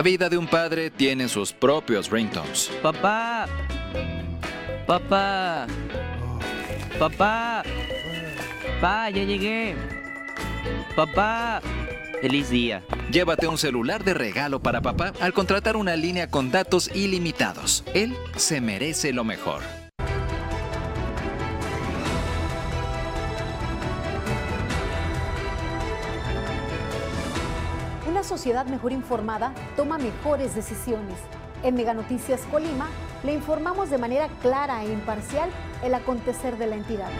[0.00, 2.70] La vida de un padre tiene sus propios ringtones.
[2.80, 3.46] Papá.
[4.86, 5.66] Papá.
[6.98, 7.62] Papá.
[8.80, 9.76] Papá, ya llegué.
[10.96, 11.60] Papá.
[12.22, 12.82] Feliz día.
[13.12, 17.84] Llévate un celular de regalo para papá al contratar una línea con datos ilimitados.
[17.92, 19.60] Él se merece lo mejor.
[28.30, 31.16] Sociedad mejor informada toma mejores decisiones.
[31.64, 32.88] En Mega Noticias Colima
[33.24, 35.50] le informamos de manera clara e imparcial
[35.82, 37.10] el acontecer de la entidad.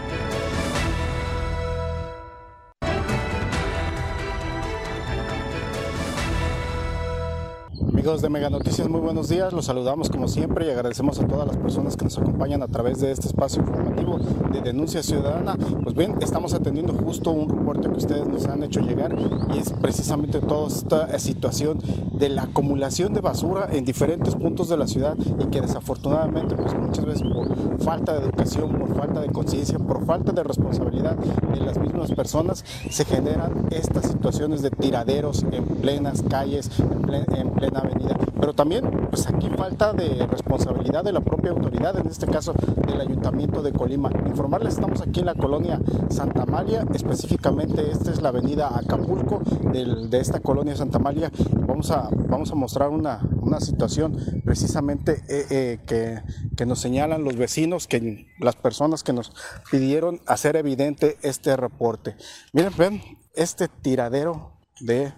[8.01, 9.53] Amigos de Mega Noticias, muy buenos días.
[9.53, 12.99] Los saludamos como siempre y agradecemos a todas las personas que nos acompañan a través
[12.99, 14.17] de este espacio informativo
[14.51, 15.55] de denuncia ciudadana.
[15.83, 19.15] Pues bien, estamos atendiendo justo un reporte que ustedes nos han hecho llegar
[19.53, 21.77] y es precisamente toda esta situación
[22.11, 26.73] de la acumulación de basura en diferentes puntos de la ciudad y que desafortunadamente pues
[26.73, 31.59] muchas veces por falta de educación, por falta de conciencia, por falta de responsabilidad de
[31.59, 37.51] las mismas personas se generan estas situaciones de tiraderos en plenas calles, en plena, en
[37.51, 37.90] plena
[38.39, 42.53] Pero también, pues aquí falta de responsabilidad de la propia autoridad, en este caso
[42.87, 44.09] del Ayuntamiento de Colima.
[44.25, 50.09] Informarles, estamos aquí en la colonia Santa María, específicamente esta es la avenida Acapulco del,
[50.09, 51.31] de esta colonia Santa María.
[51.67, 56.21] Vamos a, vamos a mostrar una, una situación precisamente eh, eh, que,
[56.57, 59.31] que nos señalan los vecinos, que las personas que nos
[59.69, 62.15] pidieron hacer evidente este reporte.
[62.53, 63.01] Miren, ven
[63.35, 65.13] este tiradero de,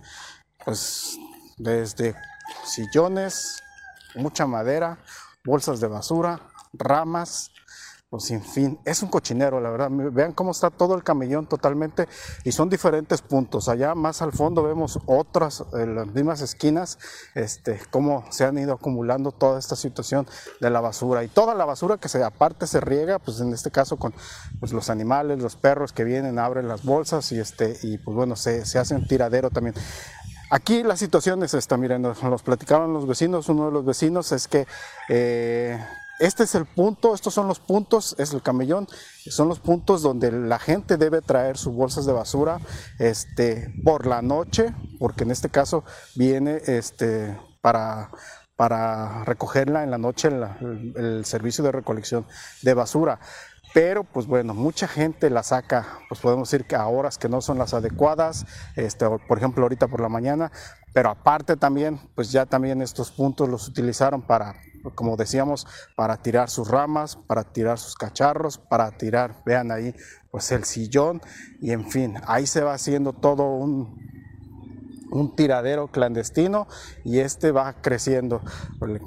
[0.66, 1.18] pues,
[1.58, 2.16] desde
[2.64, 3.64] sillones,
[4.16, 5.00] mucha madera,
[5.44, 6.40] bolsas de basura,
[6.74, 7.52] ramas,
[8.14, 9.90] pues en fin, es un cochinero, la verdad.
[9.90, 12.08] Vean cómo está todo el camellón totalmente
[12.44, 13.70] y son diferentes puntos.
[13.70, 17.00] Allá más al fondo vemos otras, en las mismas esquinas,
[17.34, 20.28] este, cómo se han ido acumulando toda esta situación
[20.62, 23.72] de la basura y toda la basura que se aparte se riega, pues en este
[23.72, 24.14] caso con
[24.60, 28.36] pues, los animales, los perros que vienen, abren las bolsas y este, y pues bueno,
[28.36, 29.74] se, se hace un tiradero también.
[30.54, 34.48] Aquí la situación es esta, miren, nos, platicaron los vecinos, uno de los vecinos es
[34.48, 34.68] que
[35.10, 35.84] eh,
[36.20, 38.88] este es el punto, estos son los puntos, es el camellón,
[39.32, 42.60] son los puntos donde la gente debe traer sus bolsas de basura
[43.00, 48.12] este, por la noche, porque en este caso viene este, para,
[48.56, 52.28] para recogerla en la noche el servicio de recolección
[52.62, 53.20] de basura
[53.74, 57.42] pero pues bueno, mucha gente la saca, pues podemos decir que a horas que no
[57.42, 58.46] son las adecuadas,
[58.76, 60.52] este, por ejemplo ahorita por la mañana,
[60.94, 64.56] pero aparte también, pues ya también estos puntos los utilizaron para,
[64.94, 69.96] como decíamos, para tirar sus ramas, para tirar sus cacharros, para tirar, vean ahí,
[70.30, 71.20] pues el sillón.
[71.60, 74.13] Y en fin, ahí se va haciendo todo un,
[75.14, 76.68] un tiradero clandestino
[77.04, 78.42] y este va creciendo.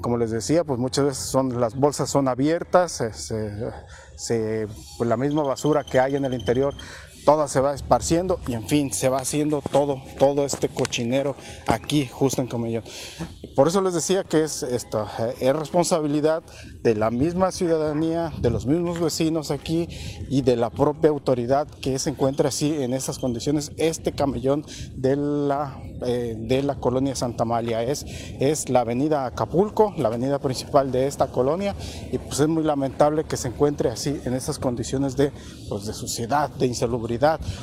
[0.01, 3.03] Como les decía, pues muchas veces son, las bolsas son abiertas,
[4.97, 6.73] pues la misma basura que hay en el interior
[7.27, 11.35] toda se va esparciendo y en fin, se va haciendo todo, todo este cochinero
[11.67, 12.83] aquí justo en Camellón.
[13.53, 15.05] Por eso les decía que es esto,
[15.41, 16.41] es responsabilidad
[16.83, 19.89] de la misma ciudadanía, de los mismos vecinos aquí
[20.29, 23.73] y de la propia autoridad que se encuentra así en esas condiciones.
[23.75, 24.65] Este camellón
[24.95, 28.05] de la, eh, de la colonia Santa María es,
[28.39, 31.75] es la avenida Acapulco, la avenida principal de esta colonia
[32.09, 35.33] y pues es muy lamentable que se encuentre así en esas condiciones de,
[35.67, 37.16] pues, de suciedad, de insalubridad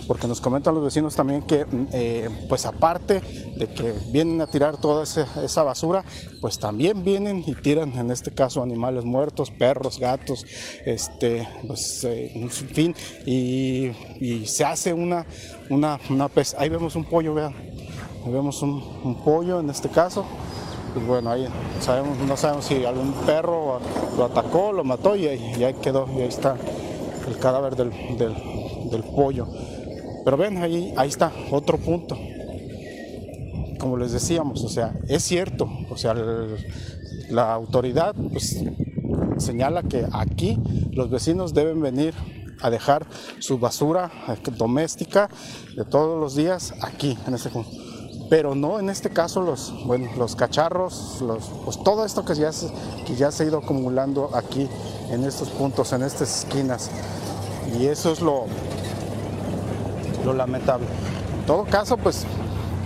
[0.06, 3.20] porque nos comentan los vecinos también que, eh, pues aparte
[3.56, 6.04] de que vienen a tirar toda esa, basura,
[6.40, 10.44] pues también vienen y tiran, en este caso, animales muertos, perros, gatos,
[10.84, 12.94] este, pues, eh, en fin,
[13.26, 13.92] y,
[14.46, 15.26] se hace una,
[15.70, 16.54] una, una pez.
[16.58, 17.54] Ahí vemos un pollo, vean,
[18.24, 20.24] ahí vemos un, pollo en este caso
[20.92, 21.48] pues bueno, ahí
[21.80, 23.80] sabemos, no sabemos si algún perro
[24.16, 26.56] lo atacó, lo mató y ahí, ahí quedó, y ahí está
[27.26, 27.90] el cadáver del,
[28.94, 29.46] del pollo.
[30.24, 32.16] Pero ven, ahí, ahí está, otro punto.
[33.78, 36.14] Como les decíamos, o sea, es cierto, o sea,
[37.28, 38.64] la autoridad pues,
[39.38, 40.58] señala que aquí
[40.92, 42.14] los vecinos deben venir
[42.62, 43.06] a dejar
[43.40, 44.10] su basura
[44.56, 45.28] doméstica
[45.76, 47.70] de todos los días aquí, en este punto.
[48.30, 52.52] Pero no en este caso los, bueno, los cacharros, los, pues todo esto que ya,
[52.52, 52.68] se,
[53.06, 54.66] que ya se ha ido acumulando aquí
[55.10, 56.90] en estos puntos, en estas esquinas.
[57.78, 58.46] Y eso es lo,
[60.24, 60.86] lo lamentable.
[61.40, 62.26] En todo caso, pues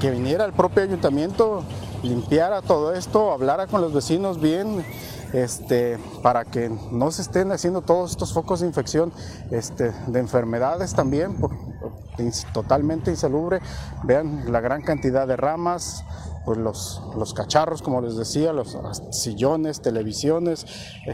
[0.00, 1.64] que viniera el propio ayuntamiento,
[2.02, 4.84] limpiara todo esto, hablara con los vecinos bien,
[5.32, 9.12] este, para que no se estén haciendo todos estos focos de infección
[9.50, 11.50] este, de enfermedades también, por,
[12.52, 13.60] totalmente insalubre.
[14.04, 16.04] Vean la gran cantidad de ramas,
[16.48, 18.74] pues los, los cacharros, como les decía, los
[19.10, 20.64] sillones, televisiones,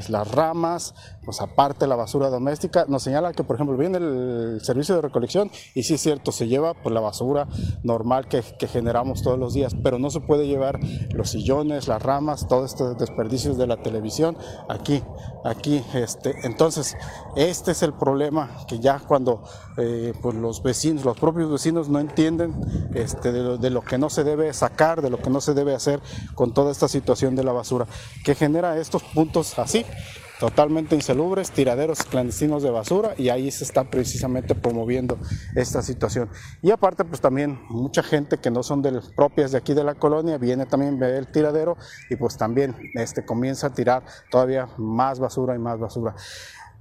[0.09, 0.95] las ramas,
[1.25, 2.85] pues aparte la basura doméstica.
[2.87, 6.47] Nos señala que, por ejemplo, viene el servicio de recolección y sí es cierto, se
[6.47, 7.49] lleva pues, la basura
[7.83, 10.79] normal que, que generamos todos los días, pero no se puede llevar
[11.13, 14.39] los sillones, las ramas, todos estos desperdicios de la televisión
[14.69, 15.03] aquí,
[15.45, 15.83] aquí.
[15.95, 16.97] Este, entonces,
[17.35, 19.43] este es el problema que ya cuando
[19.79, 22.55] eh, pues los vecinos, los propios vecinos no entienden
[22.95, 26.01] este, de, lo, que no se debe sacar, de lo que no se debe hacer
[26.35, 27.87] con toda esta situación de la basura,
[28.25, 29.85] que genera estos puntos así,
[30.39, 35.19] totalmente insalubres, tiraderos clandestinos de basura y ahí se está precisamente promoviendo
[35.55, 36.29] esta situación.
[36.61, 39.95] Y aparte pues también mucha gente que no son de, propias de aquí de la
[39.95, 41.77] colonia viene también ver el tiradero
[42.11, 46.15] y pues también este, comienza a tirar todavía más basura y más basura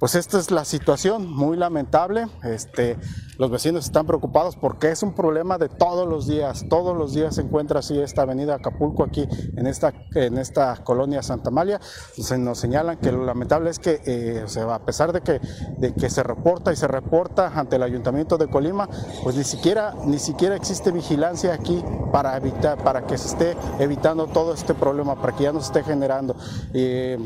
[0.04, 2.28] pues esta es la situación muy lamentable.
[2.44, 2.98] Este,
[3.38, 6.66] los vecinos están preocupados porque es un problema de todos los días.
[6.70, 11.24] Todos los días se encuentra así esta avenida Acapulco aquí en esta, en esta colonia
[11.24, 11.80] Santa María.
[12.18, 15.40] Se nos señalan que lo lamentable es que eh, a pesar de que,
[15.78, 18.90] de que se reporta y se reporta ante el Ayuntamiento de Colima,
[19.24, 24.28] pues ni siquiera, ni siquiera existe vigilancia aquí para evitar, para que se esté evitando
[24.28, 26.36] todo este problema, para que ya no se esté generando.
[26.74, 27.18] Eh,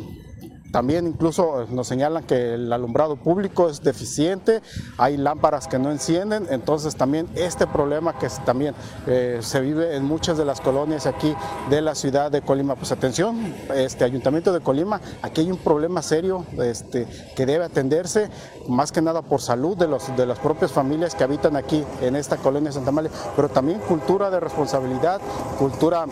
[0.77, 4.61] también incluso nos señalan que el alumbrado público es deficiente,
[4.99, 8.75] hay lámparas que no encienden, entonces también este problema que también
[9.07, 11.33] eh, se vive en muchas de las colonias aquí
[11.71, 12.75] de la ciudad de Colima.
[12.75, 18.29] Pues atención, este Ayuntamiento de Colima, aquí hay un problema serio este, que debe atenderse,
[18.67, 22.15] más que nada por salud de, los, de las propias familias que habitan aquí en
[22.15, 25.21] esta colonia Santa María, pero también cultura de responsabilidad,
[25.57, 26.05] cultura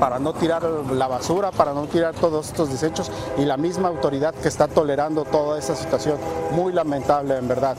[0.00, 4.34] para no tirar la basura, para no tirar todos estos desechos y la misma autoridad
[4.34, 6.18] que está tolerando toda esta situación.
[6.52, 7.76] Muy lamentable, en verdad.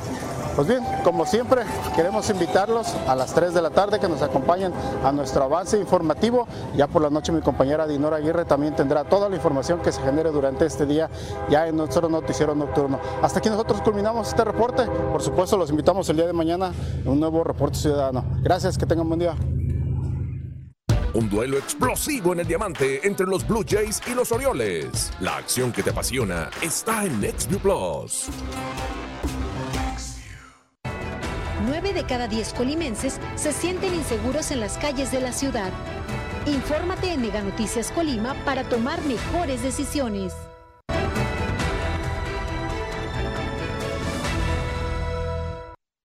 [0.56, 1.64] Pues bien, como siempre,
[1.98, 4.72] queremos invitarlos a las 3 de la tarde que nos acompañen
[5.04, 6.48] a nuestro avance informativo.
[6.78, 10.02] Ya por la noche mi compañera Dinora Aguirre también tendrá toda la información que se
[10.02, 11.10] genere durante este día
[11.50, 13.02] ya en nuestro noticiero nocturno.
[13.22, 14.86] Hasta aquí nosotros culminamos este reporte.
[14.86, 16.72] Por supuesto, los invitamos el día de mañana
[17.06, 18.24] a un nuevo reporte ciudadano.
[18.42, 19.36] Gracias, que tengan buen día.
[21.16, 25.14] Un duelo explosivo en el diamante entre los Blue Jays y los Orioles.
[25.22, 28.28] La acción que te apasiona está en NextView Plus.
[31.68, 35.72] 9 de cada 10 colimenses se sienten inseguros en las calles de la ciudad.
[36.48, 40.34] Infórmate en Mega Noticias Colima para tomar mejores decisiones.